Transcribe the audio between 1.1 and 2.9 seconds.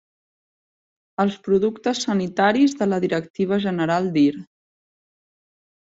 Els productes sanitaris de